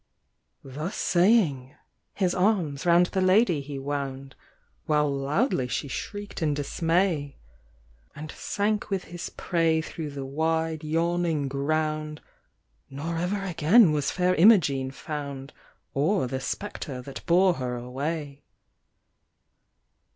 Thus 0.63 0.95
saying, 0.95 1.75
his 2.15 2.33
arms 2.33 2.87
round 2.87 3.05
the 3.13 3.21
lady 3.21 3.61
he 3.61 3.77
wound, 3.77 4.33
While 4.87 5.15
loudly 5.15 5.67
she 5.67 5.87
shrieked 5.87 6.41
in 6.41 6.55
dismay; 6.55 7.37
And 8.15 8.31
sank 8.31 8.89
with 8.89 9.03
his 9.03 9.29
prey 9.29 9.79
through 9.79 10.09
the 10.09 10.25
wide 10.25 10.83
yawning 10.83 11.47
ground, 11.47 12.19
Nor 12.89 13.17
ever 13.19 13.43
again 13.43 13.91
was 13.91 14.09
Fair 14.09 14.33
Imogene 14.33 14.89
found, 14.89 15.53
Or 15.93 16.25
the 16.25 16.39
spectre 16.39 17.03
that 17.03 17.23
bore 17.27 17.53
her 17.61 17.75
away. 17.75 18.41